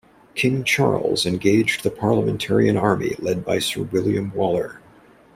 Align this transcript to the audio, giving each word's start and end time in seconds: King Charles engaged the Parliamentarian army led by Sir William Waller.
King 0.33 0.63
Charles 0.63 1.27
engaged 1.27 1.83
the 1.83 1.91
Parliamentarian 1.91 2.75
army 2.75 3.13
led 3.19 3.45
by 3.45 3.59
Sir 3.59 3.83
William 3.83 4.33
Waller. 4.33 4.79